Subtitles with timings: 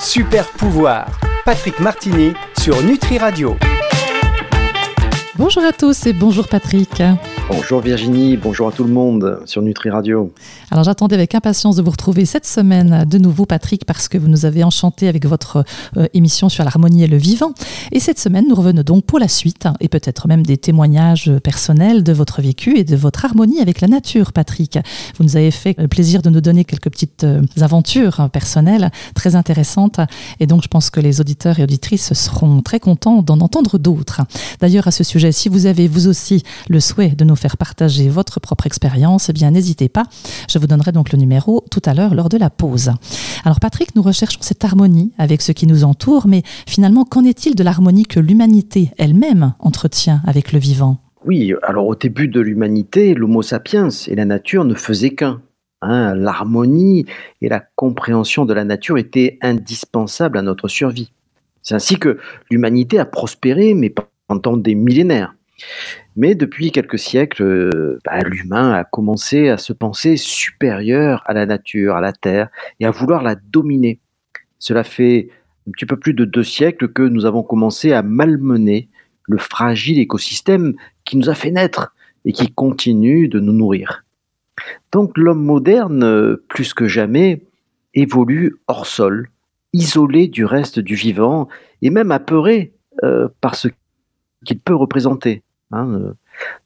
[0.00, 1.06] Super pouvoir.
[1.44, 3.56] Patrick Martini sur Nutri Radio.
[5.36, 7.02] Bonjour à tous et bonjour Patrick.
[7.50, 10.34] Bonjour Virginie, bonjour à tout le monde sur Nutri Radio.
[10.70, 14.28] Alors j'attendais avec impatience de vous retrouver cette semaine de nouveau Patrick parce que vous
[14.28, 15.64] nous avez enchanté avec votre
[15.96, 17.54] euh, émission sur l'harmonie et le vivant.
[17.90, 22.04] Et cette semaine nous revenons donc pour la suite et peut-être même des témoignages personnels
[22.04, 24.78] de votre vécu et de votre harmonie avec la nature Patrick.
[25.16, 28.90] Vous nous avez fait le plaisir de nous donner quelques petites euh, aventures hein, personnelles
[29.14, 30.00] très intéressantes
[30.38, 34.20] et donc je pense que les auditeurs et auditrices seront très contents d'en entendre d'autres.
[34.60, 38.08] D'ailleurs à ce sujet, si vous avez vous aussi le souhait de nous faire partager
[38.08, 40.04] votre propre expérience, eh bien n'hésitez pas.
[40.50, 42.92] Je vous donnerai donc le numéro tout à l'heure lors de la pause.
[43.44, 47.54] Alors Patrick, nous recherchons cette harmonie avec ce qui nous entoure, mais finalement, qu'en est-il
[47.54, 50.98] de l'harmonie que l'humanité elle-même entretient avec le vivant?
[51.24, 55.42] Oui, alors au début de l'humanité, l'Homo sapiens et la nature ne faisaient qu'un.
[55.82, 56.14] Hein.
[56.14, 57.06] L'harmonie
[57.40, 61.12] et la compréhension de la nature étaient indispensables à notre survie.
[61.62, 62.18] C'est ainsi que
[62.50, 63.92] l'humanité a prospéré, mais
[64.26, 65.34] pendant des millénaires.
[66.16, 71.46] Mais depuis quelques siècles, euh, bah, l'humain a commencé à se penser supérieur à la
[71.46, 72.48] nature, à la terre,
[72.80, 74.00] et à vouloir la dominer.
[74.58, 75.28] Cela fait
[75.68, 78.88] un petit peu plus de deux siècles que nous avons commencé à malmener
[79.24, 84.04] le fragile écosystème qui nous a fait naître et qui continue de nous nourrir.
[84.92, 87.42] Donc l'homme moderne, plus que jamais,
[87.94, 89.30] évolue hors sol,
[89.72, 91.48] isolé du reste du vivant
[91.82, 92.72] et même apeuré
[93.04, 93.68] euh, par ce
[94.44, 95.42] qu'il peut représenter.
[95.70, 96.14] Hein, euh.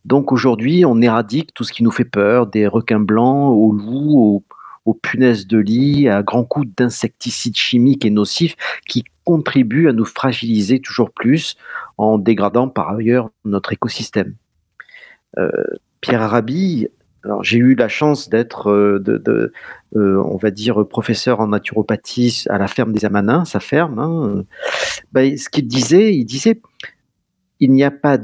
[0.05, 4.45] donc aujourd'hui, on éradique tout ce qui nous fait peur, des requins blancs aux loups,
[4.85, 10.05] aux, punaises de lit, à grands coups d'insecticides chimiques et nocifs qui contribuent à nous
[10.05, 11.57] fragiliser toujours plus
[11.99, 14.35] en dégradant par ailleurs notre écosystème.
[15.39, 15.51] Euh,
[16.01, 16.89] Pierre Arabi,
[17.25, 19.43] alors j'ai eu la chance d'être, euh,
[19.95, 23.99] on va dire, professeur en naturopathie à la ferme des Amanins, sa ferme.
[24.01, 24.45] Hein,
[25.13, 26.61] ben, ce qu'il disait, il disait,
[27.61, 28.19] il n'y a pas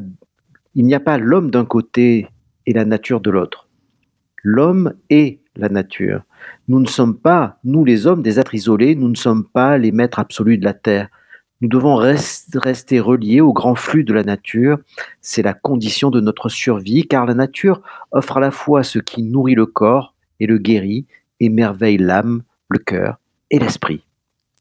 [0.79, 2.29] il n'y a pas l'homme d'un côté
[2.65, 3.67] et la nature de l'autre.
[4.45, 6.23] L'homme est la nature.
[6.69, 9.91] Nous ne sommes pas, nous les hommes, des êtres isolés, nous ne sommes pas les
[9.91, 11.09] maîtres absolus de la Terre.
[11.61, 14.79] Nous devons rester reliés au grand flux de la nature.
[15.21, 17.83] C'est la condition de notre survie, car la nature
[18.13, 21.07] offre à la fois ce qui nourrit le corps et le guérit,
[21.41, 23.19] émerveille l'âme, le cœur
[23.51, 24.05] et l'esprit.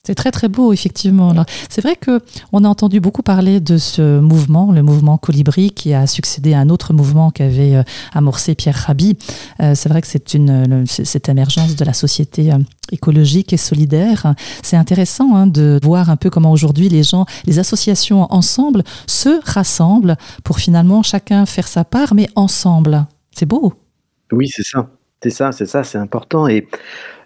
[0.07, 1.33] C'est très très beau, effectivement.
[1.69, 2.21] C'est vrai que
[2.53, 6.59] on a entendu beaucoup parler de ce mouvement, le mouvement Colibri, qui a succédé à
[6.59, 9.17] un autre mouvement qu'avait euh, amorcé Pierre Rabhi.
[9.59, 12.57] Euh, c'est vrai que c'est une cette émergence de la société euh,
[12.93, 14.33] écologique et solidaire.
[14.63, 19.41] C'est intéressant hein, de voir un peu comment aujourd'hui les gens, les associations ensemble se
[19.43, 23.07] rassemblent pour finalement chacun faire sa part, mais ensemble.
[23.35, 23.73] C'est beau.
[24.31, 24.89] Oui, c'est ça.
[25.21, 26.47] C'est ça, c'est ça, c'est important.
[26.47, 26.65] Et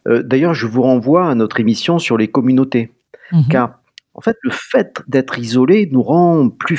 [0.08, 2.92] euh, d'ailleurs, je vous renvoie à notre émission sur les communautés.
[3.32, 3.48] Mhm.
[3.50, 3.80] Car,
[4.14, 6.78] en fait, le fait d'être isolé nous rend plus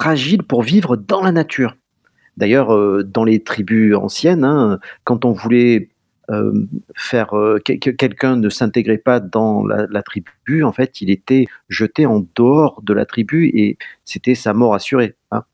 [0.00, 1.76] fragiles pour vivre dans la nature.
[2.36, 5.90] D'ailleurs, euh, dans les tribus anciennes, hein, quand on voulait
[6.30, 6.66] euh,
[6.96, 7.28] faire
[7.64, 12.80] que quelqu'un ne s'intégrait pas dans la, tribu, en fait, il était jeté en dehors
[12.82, 15.14] de la tribu et c'était sa mort assurée.
[15.30, 15.44] Hein.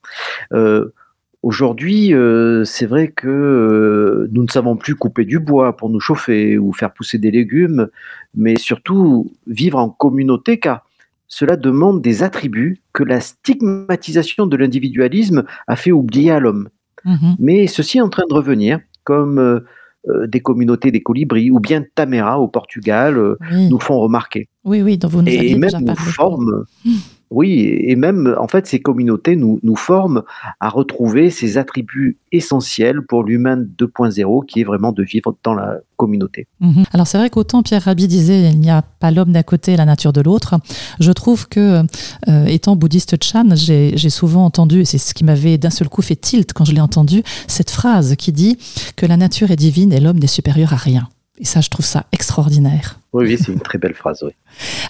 [1.42, 6.00] Aujourd'hui, euh, c'est vrai que euh, nous ne savons plus couper du bois pour nous
[6.00, 7.88] chauffer ou faire pousser des légumes,
[8.34, 10.84] mais surtout vivre en communauté car
[11.28, 16.68] cela demande des attributs que la stigmatisation de l'individualisme a fait oublier à l'homme.
[17.06, 21.58] Mmh mais ceci est en train de revenir, comme euh, des communautés des colibris ou
[21.58, 24.48] bien Tamera au Portugal nous font remarquer.
[24.64, 26.64] Oui, oui, vous nous Et même nous forment.
[26.84, 26.90] Mmh.
[27.30, 30.22] Oui, et même, en fait, ces communautés nous, nous forment
[30.58, 35.78] à retrouver ces attributs essentiels pour l'humain 2.0, qui est vraiment de vivre dans la
[35.96, 36.46] communauté.
[36.60, 36.84] Mhm.
[36.92, 39.76] Alors c'est vrai qu'autant Pierre Rabhi disait il n'y a pas l'homme d'un côté et
[39.76, 40.54] la nature de l'autre,
[40.98, 41.82] je trouve que,
[42.28, 46.02] euh, étant bouddhiste Chan, j'ai souvent entendu, et c'est ce qui m'avait d'un seul coup
[46.02, 48.56] fait tilt quand je l'ai entendu, cette phrase qui dit
[48.96, 51.08] que la nature est divine et l'homme n'est supérieur à rien.
[51.40, 53.00] Et ça, je trouve ça extraordinaire.
[53.14, 54.22] Oui, oui c'est une très belle phrase.
[54.22, 54.32] Oui.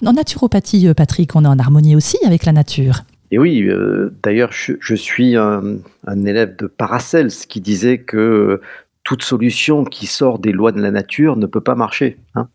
[0.05, 3.03] En naturopathie, euh, Patrick, on est en harmonie aussi avec la nature.
[3.31, 5.79] Et oui, euh, d'ailleurs, je, suis un,
[6.25, 8.59] élève de Paracels qui disait que
[9.03, 12.17] toute solution qui sort des lois de la nature ne peut pas marcher.
[12.35, 12.49] Hein.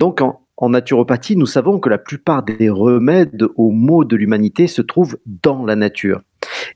[0.00, 4.66] Donc, en, en, naturopathie, nous savons que la plupart des remèdes aux maux de l'humanité
[4.66, 6.22] se trouvent dans la nature.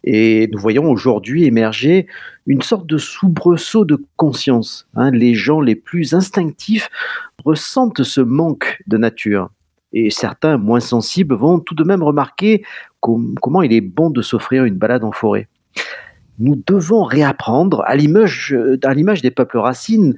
[0.04, 2.06] Et nous voyons aujourd'hui émerger
[2.46, 4.88] une sorte de soubresaut de conscience.
[4.94, 5.10] Hein.
[5.10, 6.88] Les gens les plus instinctifs
[7.44, 9.50] ressentent ce manque de nature.
[9.92, 12.62] Et certains moins sensibles vont tout de même remarquer
[13.00, 15.48] comment il est bon de s'offrir une balade en forêt.
[16.38, 18.52] Nous devons réapprendre, à l'image
[19.22, 20.14] des peuples racines,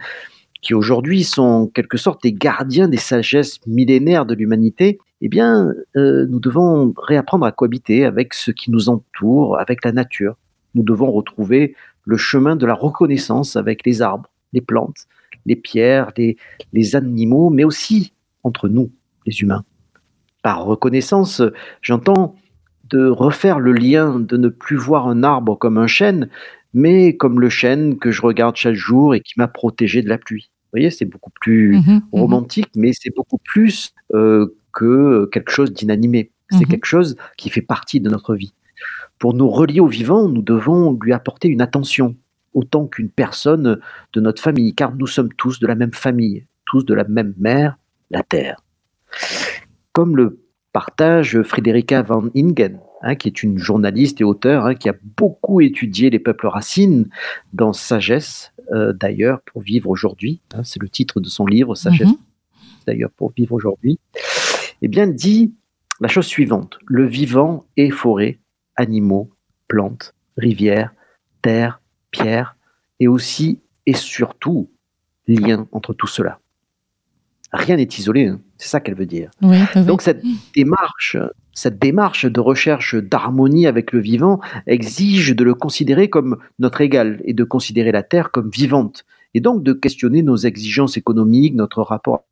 [0.61, 5.73] qui aujourd'hui sont en quelque sorte les gardiens des sagesses millénaires de l'humanité, eh bien,
[5.97, 10.37] euh, nous devons réapprendre à cohabiter avec ce qui nous entoure, avec la nature.
[10.75, 11.75] Nous devons retrouver
[12.05, 15.07] le chemin de la reconnaissance avec les arbres, les plantes,
[15.47, 16.37] les pierres, les,
[16.73, 18.91] les animaux, mais aussi entre nous,
[19.25, 19.65] les humains.
[20.43, 21.41] Par reconnaissance,
[21.81, 22.35] j'entends
[22.91, 26.29] de refaire le lien, de ne plus voir un arbre comme un chêne,
[26.75, 30.19] mais comme le chêne que je regarde chaque jour et qui m'a protégé de la
[30.19, 30.51] pluie.
[30.65, 32.03] Vous voyez, c'est beaucoup plus Mhm, mhm.
[32.13, 36.31] romantique, mais c'est beaucoup plus euh, que quelque chose d'inanimé.
[36.51, 36.67] C'est Mhm.
[36.67, 38.53] quelque chose qui fait partie de notre vie.
[39.19, 42.17] Pour nous relier au vivant, nous devons lui apporter une attention,
[42.55, 43.81] autant qu'une personne
[44.13, 47.35] de notre famille, car nous sommes tous de la même famille, tous de la même
[47.39, 47.77] mère,
[48.11, 48.57] la Terre.
[49.93, 50.41] Comme le
[50.73, 55.61] partage Frederica van Ingen, hein, qui est une journaliste et auteure hein, qui a beaucoup
[55.61, 57.09] étudié les peuples racines
[57.53, 60.41] dans Sagesse, euh, d'ailleurs, pour vivre aujourd'hui.
[60.55, 62.17] hein, c'est le titre de son livre, Sagesse Mhm.
[62.87, 63.99] d'ailleurs pour vivre aujourd'hui,
[64.83, 65.55] eh bien dit
[66.01, 68.41] la chose suivante le vivant est forêt,
[68.77, 69.31] animaux,
[69.69, 70.93] plantes, rivières,
[71.41, 71.81] terre,
[72.11, 72.57] pierre,
[73.01, 74.71] et aussi et surtout
[75.27, 76.39] lien entre tout cela.
[77.53, 79.31] Rien n'est isolé, hein, c'est ça qu'elle veut dire.
[79.43, 79.85] Oui, oui, oui.
[79.85, 80.23] Donc cette
[80.55, 81.17] démarche,
[81.53, 87.21] cette démarche de recherche d'harmonie avec le vivant exige de le considérer comme notre égal
[87.25, 91.83] et de considérer la Terre comme vivante et donc de questionner nos exigences économiques, notre
[91.83, 92.25] rapport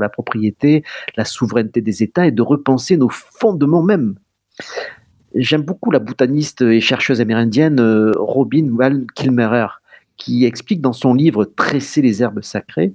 [0.00, 0.84] la propriété,
[1.16, 4.16] la souveraineté des États et de repenser nos fondements même.
[5.34, 9.66] J'aime beaucoup la botaniste et chercheuse amérindienne euh, Robin Wall Kilmerer
[10.16, 12.94] qui explique dans son livre Tresser les herbes sacrées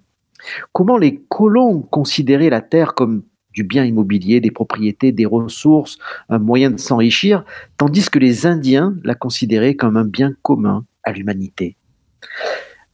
[0.73, 5.97] comment les colons considéraient la terre comme du bien immobilier, des propriétés, des ressources,
[6.29, 7.43] un moyen de s'enrichir,
[7.77, 11.75] tandis que les Indiens la considéraient comme un bien commun à l'humanité.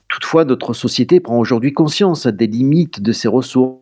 [0.09, 3.81] Toutefois, notre société prend aujourd'hui conscience des limites de ces ressources.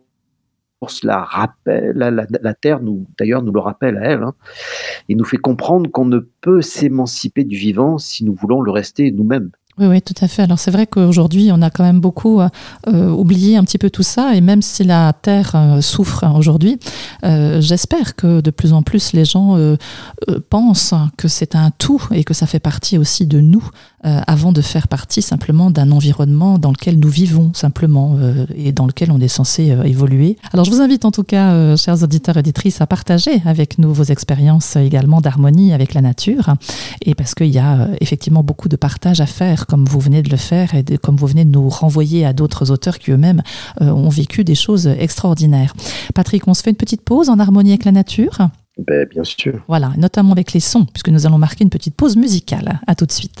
[1.02, 4.34] La, rappelle, la, la- Terre, nous, d'ailleurs, nous le rappelle à elle, hein,
[5.08, 9.10] et nous fait comprendre qu'on ne peut s'émanciper du vivant si nous voulons le rester
[9.10, 9.50] nous-mêmes.
[9.78, 10.40] Oui, oui, tout à fait.
[10.42, 12.48] Alors c'est vrai qu'aujourd'hui, on a quand même beaucoup euh,
[12.86, 16.78] euh, oublié un petit peu tout ça, et même si la Terre euh, souffre aujourd'hui,
[17.22, 19.58] j'espère que de plus en plus les gens
[20.48, 23.68] pensent que c'est un tout et que ça fait partie aussi de nous,
[24.06, 28.72] euh, avant de faire partie simplement d'un environnement dans lequel nous vivons simplement euh, et
[28.72, 30.36] dans lequel on est censé euh, évoluer.
[30.52, 33.92] Alors je vous invite en tout cas, chers auditeurs et auditrices, à partager avec nous
[33.92, 36.54] vos expériences également d'harmonie avec la nature,
[37.02, 40.30] et parce qu'il y a effectivement beaucoup de partage à faire, comme vous venez de
[40.30, 43.42] le faire, et de- comme vous venez de nous renvoyer à d'autres auteurs qui eux-mêmes
[43.80, 45.74] ont vécu des choses extraordinaires.
[46.14, 48.38] Patrick, on se fait une petite pause en harmonie avec la nature,
[48.86, 49.54] Ben, bien sûr.
[49.68, 52.80] voilà, notamment avec les sons, puisque nous allons marquer une petite pause musicale.
[52.86, 53.40] À tout de suite.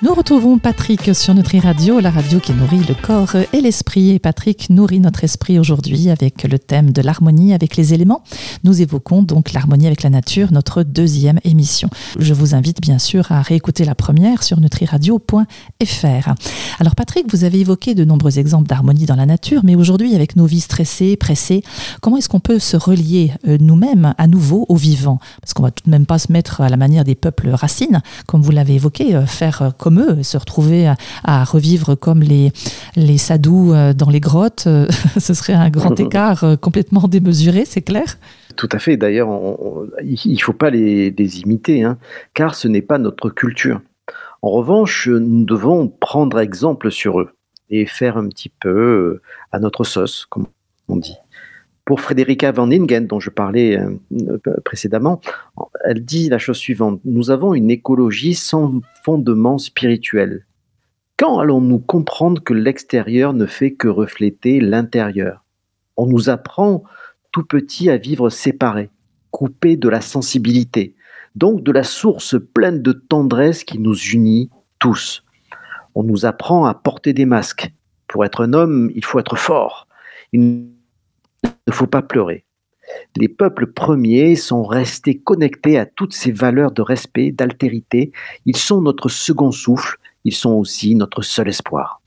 [0.00, 4.10] Nous retrouvons Patrick sur Nutri Radio, la radio qui nourrit le corps et l'esprit.
[4.10, 8.22] Et Patrick nourrit notre esprit aujourd'hui avec le thème de l'harmonie avec les éléments.
[8.62, 11.90] Nous évoquons donc l'harmonie avec la nature, notre deuxième émission.
[12.16, 16.34] Je vous invite bien sûr à réécouter la première sur nutriradio.fr.
[16.78, 20.36] Alors Patrick, vous avez évoqué de nombreux exemples d'harmonie dans la nature, mais aujourd'hui avec
[20.36, 21.64] nos vies stressées, pressées,
[22.02, 25.72] comment est-ce qu'on peut se relier euh, nous-mêmes à nouveau au vivant Parce qu'on va
[25.72, 28.76] tout de même pas se mettre à la manière des peuples racines, comme vous l'avez
[28.76, 32.52] évoqué, euh, faire euh, comme eux, se retrouver à, à revivre comme les,
[32.94, 34.86] les sadous euh, dans les grottes, euh,
[35.18, 38.18] ce serait un grand écart euh, complètement démesuré, c'est clair
[38.56, 38.98] Tout à fait.
[38.98, 39.30] D'ailleurs,
[40.04, 41.96] il ne faut pas les, les imiter, hein,
[42.34, 43.80] car ce n'est pas notre culture.
[44.42, 47.30] En revanche, nous devons prendre exemple sur eux
[47.70, 49.22] et faire un petit peu
[49.52, 50.48] à notre sauce, comme
[50.88, 51.16] on dit.
[51.88, 55.22] Pour Frederica van Ingen, dont je parlais euh, euh, précédemment,
[55.86, 57.00] elle dit la chose suivante.
[57.06, 60.44] Nous avons une écologie sans fondement spirituel.
[61.16, 65.46] Quand allons-nous comprendre que l'extérieur ne fait que refléter l'intérieur?
[65.96, 66.82] On nous apprend
[67.32, 68.90] tout petit à vivre séparés,
[69.30, 70.94] coupés de la sensibilité,
[71.36, 75.24] donc de la source pleine de tendresse qui nous unit tous.
[75.94, 77.72] On nous apprend à porter des masques.
[78.08, 79.88] Pour être un homme, il faut être fort.
[81.44, 82.44] Ne faut pas pleurer.
[83.16, 88.12] Les peuples premiers sont restés connectés à toutes ces valeurs de respect, d'altérité.
[88.46, 92.00] Ils sont notre second souffle, ils sont aussi notre seul espoir.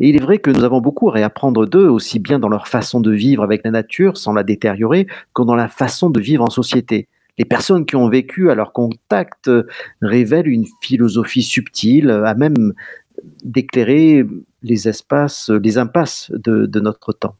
[0.00, 2.68] Et il est vrai que nous avons beaucoup à réapprendre d'eux, aussi bien dans leur
[2.68, 6.44] façon de vivre avec la nature, sans la détériorer, que dans la façon de vivre
[6.44, 7.08] en société.
[7.38, 9.66] Les personnes qui ont vécu à leur contact euh,
[10.00, 12.74] révèlent une philosophie subtile, euh, à même
[13.42, 14.24] d'éclairer
[14.62, 17.36] les espaces, euh, les impasses de, de notre temps.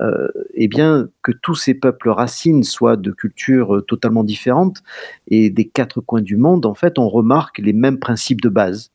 [0.00, 4.82] Euh, eh bien, que tous ces peuples racines soient de cultures euh, totalement différentes
[5.26, 8.92] et des quatre coins du monde, en fait, on remarque les mêmes principes de base.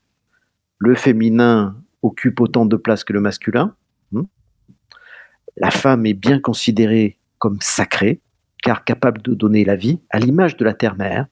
[0.77, 3.75] Le féminin occupe autant de place que le masculin.
[4.11, 4.23] Hmm.
[5.57, 8.21] La femme est bien considérée comme sacrée,
[8.63, 11.27] car capable de donner la vie, à l'image de la terre-mère.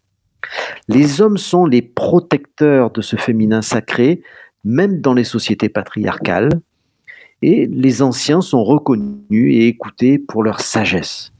[0.89, 4.21] Les hommes sont les protecteurs de ce féminin sacré,
[4.65, 6.49] même dans les sociétés patriarcales,
[7.41, 11.31] et les anciens sont reconnus et écoutés pour leur sagesse.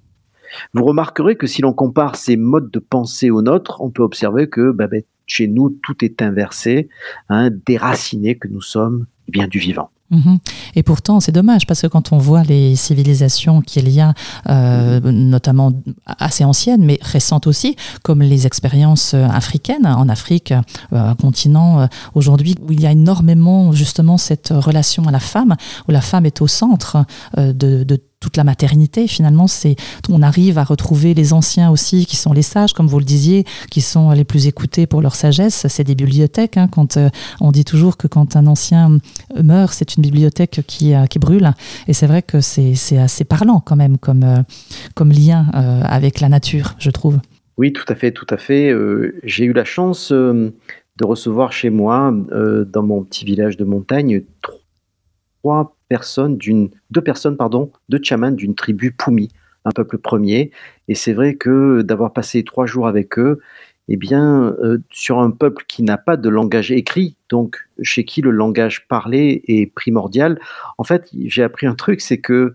[0.73, 4.49] Vous remarquerez que si l'on compare ces modes de pensée aux nôtres, on peut observer
[4.49, 6.89] que bah, ben, chez nous, tout est inversé,
[7.29, 9.91] hein, déraciné que nous sommes bien du vivant.
[10.11, 10.39] Mhm.
[10.75, 14.13] Et pourtant, c'est dommage parce que quand on voit les civilisations qu'il y a,
[14.49, 15.71] euh, notamment
[16.05, 20.53] assez anciennes, mais récentes aussi, comme les expériences euh, africaines en Afrique,
[20.93, 25.55] euh, continent aujourd'hui où il y a énormément justement cette relation à la femme,
[25.87, 27.05] où la femme est au centre
[27.37, 29.07] de, de toute la maternité.
[29.07, 29.75] Finalement, c'est
[30.09, 33.43] on arrive à retrouver les anciens aussi, qui sont les sages, comme vous le disiez,
[33.69, 35.65] qui sont les plus écoutés pour leur sagesse.
[35.67, 36.57] C'est des bibliothèques.
[36.57, 37.09] Hein, quand euh,
[37.41, 38.97] on dit toujours que quand un ancien
[39.41, 41.51] meurt, c'est une bibliothèque qui, euh, qui brûle.
[41.87, 44.43] Et c'est vrai que c'est assez parlant quand même comme, euh,
[44.95, 47.19] comme lien avec la nature, je trouve.
[47.57, 48.73] Oui, tout à fait, tout à fait.
[49.23, 50.53] J'ai eu la chance de
[51.01, 54.23] recevoir chez moi, dans mon petit village de montagne,
[55.41, 56.39] trois personnes
[56.89, 59.27] deux personnes, pardon, deux chamans d'une tribu Poumi,
[59.65, 60.51] un peuple premier.
[60.87, 63.39] Et c'est vrai que d'avoir passé trois jours avec eux,
[63.89, 68.21] eh bien, euh, sur un peuple qui n'a pas de langage écrit, donc chez qui
[68.21, 70.39] le langage parlé est primordial,
[70.77, 72.53] en fait, j'ai appris un truc, c'est que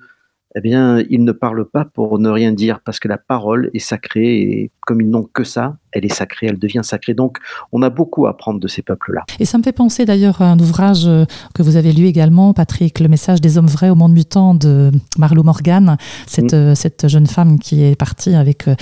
[0.55, 3.81] eh bien, ils ne parlent pas pour ne rien dire, parce que la parole est
[3.81, 7.15] sacrée, et comme ils n'ont que ça, elle est sacrée, elle devient sacrée.
[7.15, 7.38] Donc,
[7.73, 9.25] on a beaucoup à apprendre de ces peuples-là.
[9.41, 11.25] Et ça me fait penser d'ailleurs à un ouvrage euh,
[11.55, 14.91] que vous avez lu également, Patrick, Le message des hommes vrais au monde mutant de
[15.19, 16.57] Marlo Morgan, cette, mm.
[16.57, 18.75] euh, cette jeune femme qui est partie avec euh,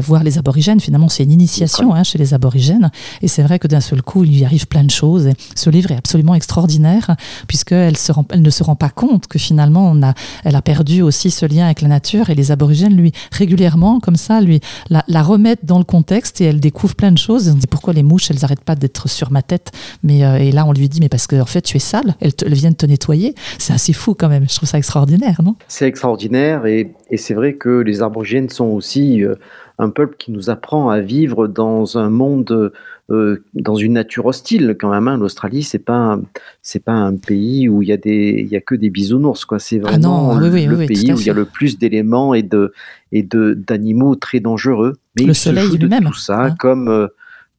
[0.00, 0.80] voir les aborigènes.
[0.80, 2.90] Finalement, c'est une initiation hein, chez les aborigènes.
[3.22, 5.26] Et c'est vrai que d'un seul coup, il lui arrive plein de choses.
[5.26, 7.16] Et ce livre est absolument extraordinaire,
[7.48, 7.94] puisqu'elle
[8.30, 11.46] elle ne se rend pas compte que finalement, on a, elle a perdu aussi ce
[11.46, 15.64] lien avec la nature et les aborigènes lui régulièrement comme ça lui la, la remettent
[15.64, 17.48] dans le contexte et elle découvre plein de choses.
[17.48, 19.72] On dit pourquoi les mouches elles n'arrêtent pas d'être sur ma tête?
[20.02, 22.14] Mais euh, et là on lui dit mais parce que en fait tu es sale
[22.20, 23.34] elles, viennent te nettoyer.
[23.58, 24.48] C'est assez fou quand même.
[24.48, 25.56] Je trouve ça extraordinaire non?
[25.68, 29.34] C'est extraordinaire et, et c'est vrai que les aborigènes sont aussi euh,
[29.80, 32.72] un peuple qui nous apprend à vivre dans un monde,
[33.10, 35.08] euh, dans une nature hostile quand même.
[35.08, 35.16] Hein.
[35.16, 36.18] L'Australie, c'est pas
[36.62, 39.44] c'est pas un pays où il y a des il y a que des bisounours
[39.46, 39.58] quoi.
[39.58, 40.50] C'est ah vraiment le
[40.86, 42.72] pays où il y a le plus d'éléments et de
[43.10, 44.98] et de d'animaux très dangereux.
[45.18, 46.04] Mais le soleil lui-même.
[46.04, 46.54] Tout ça, hein.
[46.58, 47.08] comme euh,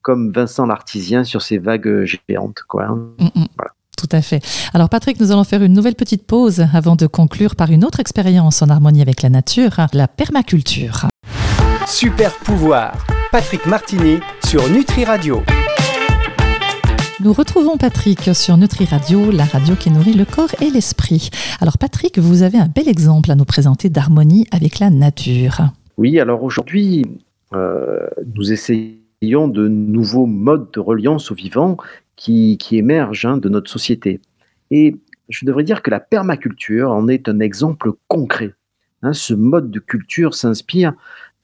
[0.00, 2.84] comme Vincent l'Artisien sur ses vagues géantes quoi.
[2.84, 2.98] Hein.
[3.18, 3.46] Mm, mm.
[3.98, 4.40] Tout à fait.
[4.74, 8.00] Alors Patrick, nous allons faire une nouvelle petite pause avant de conclure par une autre
[8.00, 11.08] expérience en harmonie avec la nature, la permaculture.
[11.86, 15.42] Super pouvoir, Patrick Martini sur Nutri Radio.
[17.20, 21.30] Nous retrouvons Patrick sur Nutri Radio, la radio qui nourrit le corps et l'esprit.
[21.60, 25.60] Alors Patrick, vous avez un bel exemple à nous présenter d'harmonie avec la nature.
[25.98, 27.04] Oui, alors aujourd'hui,
[27.52, 31.76] euh, nous essayons de nouveaux modes de reliance au vivant
[32.16, 34.20] qui, émergent hein, de notre société.
[34.70, 34.96] Et
[35.28, 38.54] je devrais dire que la permaculture en est un exemple concret.
[39.02, 40.94] Hein, ce mode de culture s'inspire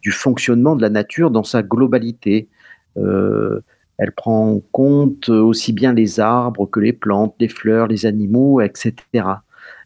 [0.00, 2.48] du fonctionnement de la nature dans sa globalité.
[2.96, 3.60] Euh,
[3.98, 8.60] elle prend en compte aussi bien les arbres que les plantes, les fleurs, les animaux,
[8.60, 8.94] etc.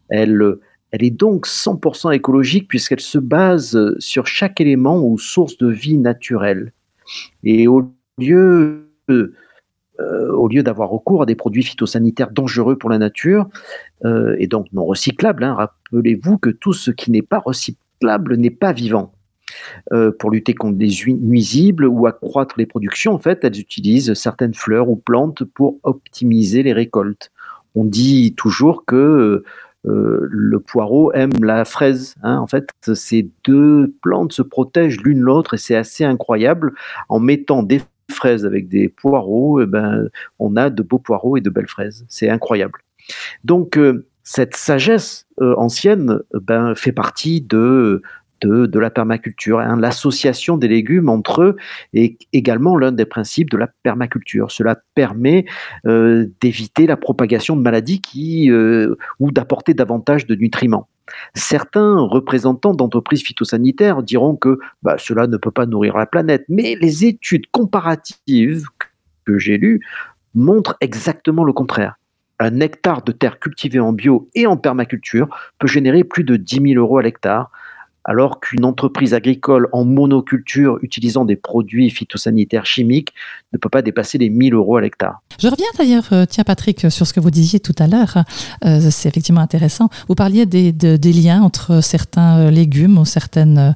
[0.09, 0.59] Elle,
[0.91, 6.73] est donc 100% écologique puisqu'elle se base sur chaque élément ou source de vie naturelle.
[7.43, 9.33] Et au lieu, euh,
[10.61, 13.49] d'avoir recours à des produits phytosanitaires dangereux pour la nature,
[14.05, 18.51] euh, et donc non recyclables, hein, rappelez-vous que tout ce qui n'est pas recyclable n'est
[18.51, 19.13] pas vivant.
[19.91, 24.53] Euh, pour lutter contre les nuisibles ou accroître les productions, en fait, elles utilisent certaines
[24.53, 27.31] fleurs ou plantes pour optimiser les récoltes.
[27.75, 29.43] On dit toujours que
[29.85, 32.15] euh, le poireau aime la fraise.
[32.23, 32.37] Hein.
[32.37, 36.73] En fait, ces deux plantes se protègent l'une l'autre et c'est assez incroyable.
[37.09, 40.07] En mettant des fraises avec des poireaux, eh ben,
[40.39, 42.05] on a de beaux poireaux et de belles fraises.
[42.07, 42.79] C'est incroyable.
[43.43, 48.01] Donc, euh, cette sagesse ancienne ben, fait partie de,
[48.45, 49.59] de, la permaculture.
[49.59, 49.77] Hein.
[49.79, 51.55] L'association des légumes entre eux
[51.93, 54.51] est également l'un des principes de la permaculture.
[54.51, 55.45] Cela permet
[55.85, 58.01] euh, d'éviter la propagation de maladies
[58.49, 60.87] euh, ou d'apporter davantage de nutriments.
[61.33, 66.75] Certains représentants d'entreprises phytosanitaires diront que bah, cela ne peut pas nourrir la planète, mais
[66.79, 68.65] les études comparatives
[69.25, 69.81] que j'ai lues
[70.33, 71.95] montrent exactement le contraire.
[72.39, 76.73] Un hectare de terre cultivée en bio et en permaculture peut générer plus de 10
[76.73, 77.51] 000 euros à l'hectare,
[78.05, 83.13] alors qu'une entreprise agricole en monoculture utilisant des produits phytosanitaires chimiques
[83.53, 85.21] ne peut pas dépasser les 1000 euros à l'hectare.
[85.39, 88.23] Je reviens d'ailleurs, euh, tiens Patrick, sur ce que vous disiez tout à l'heure.
[88.65, 89.89] Euh, c'est effectivement intéressant.
[90.07, 90.71] Vous parliez des,
[91.13, 93.73] liens entre certains euh, légumes ou certaines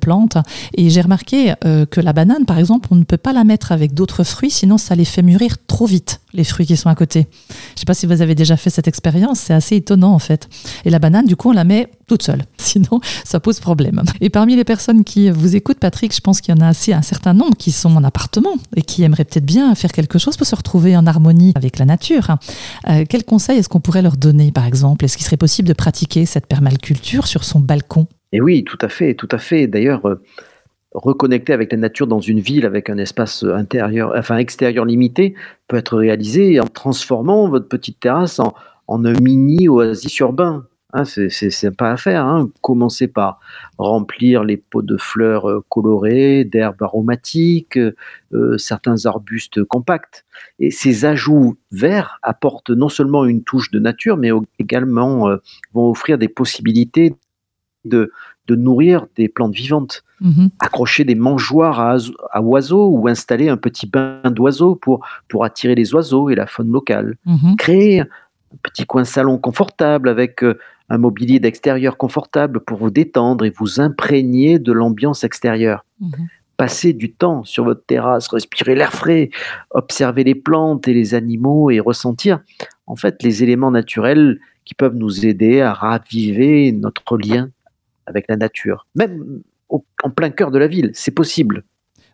[0.00, 0.38] plantes.
[0.76, 3.94] Et j'ai remarqué que la banane, par exemple, on ne peut pas la mettre avec
[3.94, 7.26] d'autres fruits, sinon ça les fait mûrir trop vite, les fruits qui sont à côté.
[7.48, 10.18] Je ne sais pas si vous avez déjà fait cette expérience, c'est assez étonnant en
[10.18, 10.48] fait.
[10.84, 12.42] Et la banane, du coup, on la met toute seule.
[12.58, 14.02] Sinon, ça pose problème.
[14.20, 16.92] Et parmi les personnes qui vous écoutent, Patrick, je pense qu'il y en a assez
[16.92, 20.36] un certain nombre qui sont en appartement et qui aimeraient peut-être bien faire quelque chose
[20.36, 22.36] pour se retrouver en harmonie avec la nature.
[22.88, 25.04] Euh, quels conseils est-ce qu'on pourrait leur donner, par exemple?
[25.04, 28.06] Est-ce qu'il serait possible de pratiquer cette permaculture sur son balcon?
[28.32, 29.68] Et oui, tout à fait, tout à fait.
[29.68, 30.20] D'ailleurs, euh,
[30.94, 35.34] reconnecter avec la nature dans une ville avec un espace intérieur, enfin extérieur limité,
[35.68, 38.54] peut être réalisé en transformant votre petite terrasse en,
[38.88, 40.66] un mini oasis urbain.
[40.96, 42.24] Hein, c'est pas à faire.
[42.24, 42.50] Hein.
[42.60, 43.40] Commencez par
[43.78, 50.24] remplir les pots de fleurs euh, colorées, d'herbes aromatiques, euh, certains arbustes compacts.
[50.60, 55.38] Et ces ajouts verts apportent non seulement une touche de nature, mais également euh,
[55.72, 57.16] vont offrir des possibilités
[57.84, 58.12] de,
[58.46, 60.04] de nourrir des plantes vivantes.
[60.22, 60.50] Mm-hmm.
[60.60, 65.94] Accrocher des mangeoires à, oiseaux ou installer un petit bain d'oiseaux pour, pour attirer les
[65.94, 67.16] oiseaux et la faune locale.
[67.26, 67.56] Mm-hmm.
[67.56, 68.06] Créer un
[68.62, 70.42] petit coin salon confortable avec
[70.88, 75.84] un mobilier d'extérieur confortable pour vous détendre et vous imprégner de l'ambiance extérieure.
[76.00, 76.28] Mhm.
[76.56, 79.30] Passez du temps sur votre terrasse, respirer l'air frais,
[79.70, 82.40] observer les plantes et les animaux et ressentir
[82.86, 87.50] en fait les éléments naturels qui peuvent nous aider à raviver notre lien
[88.06, 88.86] avec la nature.
[88.94, 91.64] Même en plein cœur de la ville, c'est possible.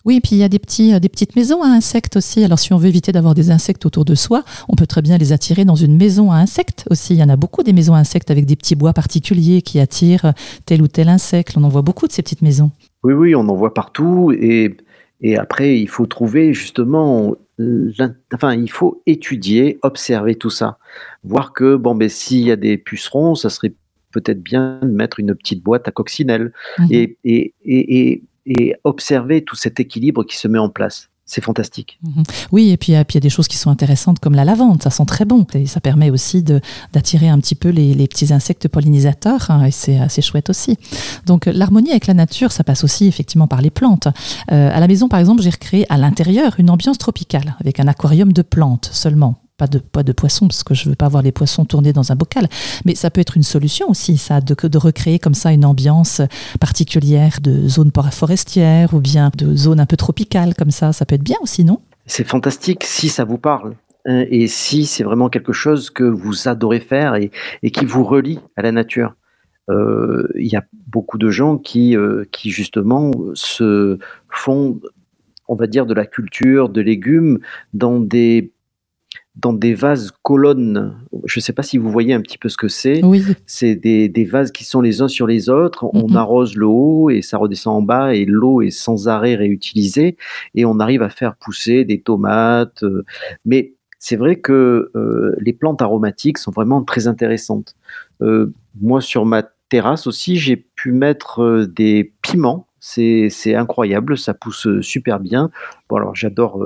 [0.07, 2.43] Oui, et puis il y a des, petits, euh, des petites maisons à insectes aussi.
[2.43, 5.19] Alors si on veut éviter d'avoir des insectes autour de soi, on peut très bien
[5.19, 7.15] les attirer dans une maison à insectes aussi.
[7.15, 9.79] Il y en a beaucoup des maisons à insectes avec des petits bois particuliers qui
[9.79, 10.33] attirent
[10.65, 11.55] tel ou tel insecte.
[11.59, 12.71] On en voit beaucoup de ces petites maisons.
[13.03, 14.33] Oui, oui, on en voit partout.
[14.33, 14.75] Et,
[15.21, 17.37] et après, il faut trouver justement,
[18.33, 20.79] enfin, il faut étudier, observer tout ça.
[21.25, 23.75] Voir que, bon, ben, s'il y a des pucerons, ça serait
[24.13, 26.53] peut-être bien de mettre une petite boîte à coccinelle.
[26.79, 26.87] Mhm.
[26.91, 31.09] et, et, et et observer tout cet équilibre qui se met en place.
[31.25, 32.01] C'est fantastique.
[32.03, 32.25] Mhm.
[32.51, 34.91] Oui, et puis, il y a des choses qui sont intéressantes comme la lavande, ça
[34.91, 35.47] sent très bon.
[35.55, 39.97] Et ça permet aussi d'attirer un petit peu les, petits insectes pollinisateurs, hein, et c'est
[39.97, 40.77] assez chouette aussi.
[41.27, 44.09] Donc l'harmonie avec la nature, ça passe aussi effectivement par les plantes.
[44.51, 47.87] Euh, à la maison, par exemple, j'ai recréé à l'intérieur une ambiance tropicale, avec un
[47.87, 51.23] aquarium de plantes seulement pas de, pas de poissons, parce que je veux pas voir
[51.23, 52.49] les poissons tourner dans un bocal.
[52.87, 56.23] Mais ça peut être une solution aussi, ça, de, de recréer comme ça une ambiance
[56.59, 60.95] particulière de zone forestière ou bien de zone un peu tropicale, comme ça.
[60.95, 61.79] Ça peut être bien aussi, non?
[62.07, 63.75] C'est fantastique si ça vous parle
[64.07, 67.31] hein, et si c'est vraiment quelque chose que vous adorez faire et,
[67.63, 69.15] et qui vous relie à la nature.
[69.69, 74.81] Euh, il y a beaucoup de gens qui, euh, qui justement se font,
[75.47, 77.39] on va dire, de la culture de légumes
[77.75, 78.53] dans des
[79.37, 80.97] dans des vases colonnes.
[81.25, 83.03] Je ne sais pas si vous voyez un petit peu ce que c'est.
[83.05, 83.25] Oui.
[83.47, 85.89] C'est des, des, vases qui sont les uns sur les autres.
[85.93, 86.17] On mhm.
[86.17, 90.17] arrose le haut et ça redescend en bas et l'eau est sans arrêt réutilisée
[90.55, 92.83] et on arrive à faire pousser des tomates.
[92.83, 93.05] Euh,
[93.45, 97.77] mais c'est vrai que euh, les plantes aromatiques sont vraiment très intéressantes.
[98.23, 102.67] Euh, moi, sur ma terrasse aussi, j'ai pu mettre des piments.
[102.83, 105.51] C'est incroyable, ça pousse super bien.
[105.89, 106.65] Bon, alors j'adore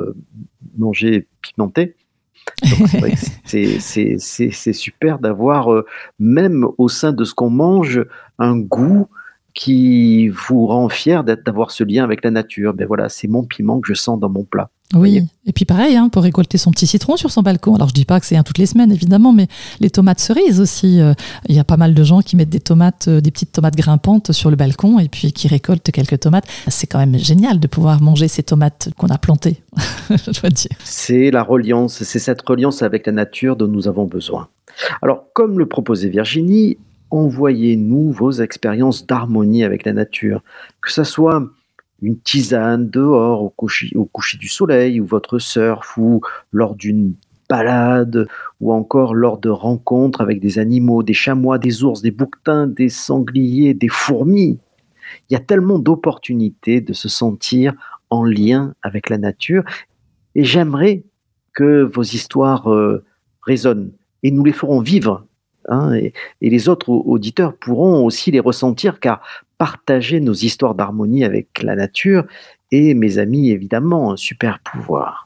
[0.79, 1.97] manger pimenté,
[3.45, 5.87] c'est super d'avoir, euh,
[6.19, 8.05] même au sein de ce qu'on mange,
[8.39, 9.09] un goût
[9.55, 12.75] qui vous rend fier d'avoir ce lien avec la nature.
[12.75, 14.71] Ben voilà, c'est mon piment que je sens dans mon plat.
[14.93, 17.75] Oui, et puis pareil, hein, pour récolter son petit citron sur son balcon.
[17.75, 19.49] Alors je dis pas que c'est un toutes les semaines, évidemment, mais
[19.81, 21.01] les tomates cerises aussi.
[21.01, 21.15] Euh,
[21.49, 23.77] il y a pas mal de gens qui mettent des tomates, euh, des petites tomates
[23.77, 26.47] grimpantes sur le balcon et puis qui récoltent quelques tomates.
[26.69, 29.63] C'est quand même génial de pouvoir manger ces tomates qu'on a plantées,
[30.11, 30.77] je dois dire.
[30.85, 34.49] C'est la reliance, c'est cette reliance avec la nature dont nous avons besoin.
[35.03, 36.79] Alors, comme le proposait Virginie,
[37.15, 40.43] envoyez-nous vos expériences d'harmonie avec la nature,
[40.81, 41.49] que ce soit
[42.03, 43.93] une tisane dehors au coucher,
[44.39, 47.15] du soleil, ou votre surf, ou lors d'une
[47.49, 48.27] balade,
[48.61, 52.89] ou encore lors de rencontres avec des animaux, des chamois, des ours, des bouquetins, des
[52.89, 54.59] sangliers, des fourmis.
[55.31, 57.75] Il y a tellement d'opportunités de se sentir
[58.11, 59.63] en lien avec la nature,
[60.35, 61.05] et j'aimerais
[61.53, 63.05] que vos histoires euh,
[63.43, 63.93] résonnent,
[64.25, 65.25] et nous les ferons vivre
[65.69, 69.21] Hein, et, les autres auditeurs pourront aussi les ressentir car
[69.59, 72.25] partager nos histoires d'harmonie avec la nature
[72.71, 75.24] est, mes amis, évidemment un super pouvoir.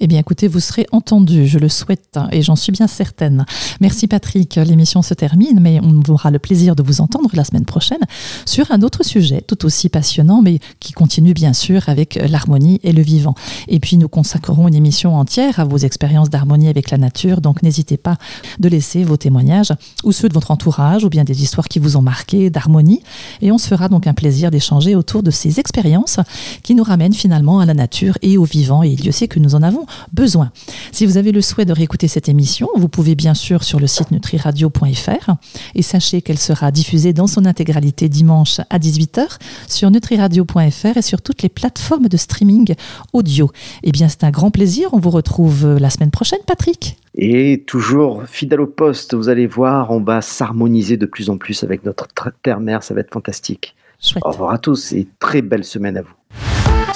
[0.00, 3.44] Eh bien, écoutez, vous serez entendu, je le souhaite hein, et j'en suis bien certaine.
[3.80, 7.64] Merci Patrick, l'émission se termine, mais on aura le plaisir de vous entendre la semaine
[7.64, 7.98] prochaine
[8.44, 12.92] sur un autre sujet tout aussi passionnant, mais qui continue bien sûr avec l'harmonie et
[12.92, 13.34] le vivant.
[13.66, 17.62] Et puis, nous consacrerons une émission entière à vos expériences d'harmonie avec la nature, donc
[17.62, 18.16] n'hésitez pas
[18.58, 19.72] de laisser vos témoignages
[20.04, 23.02] ou ceux de votre entourage ou bien des histoires qui vous ont marqué d'harmonie.
[23.42, 26.20] Et on se fera donc un plaisir d'échanger autour de ces expériences
[26.62, 28.82] qui nous ramènent finalement à la nature et au vivant.
[28.82, 30.50] Et Dieu sait que nous en avons besoin.
[30.92, 33.86] Si vous avez le souhait de réécouter cette émission, vous pouvez bien sûr sur le
[33.86, 35.30] site nutriradio.fr
[35.74, 41.22] et sachez qu'elle sera diffusée dans son intégralité dimanche à 18h sur nutriradio.fr et sur
[41.22, 42.74] toutes les plateformes de streaming
[43.12, 43.50] audio.
[43.82, 44.90] Eh bien, c'est un grand plaisir.
[44.92, 46.96] On vous retrouve la semaine prochaine, Patrick.
[47.14, 51.64] Et toujours fidèle au poste, vous allez voir, on va s'harmoniser de plus en plus
[51.64, 52.06] avec notre
[52.42, 53.74] terre-mère, ça va être fantastique.
[54.22, 56.17] Au revoir à tous et très belle semaine à vous.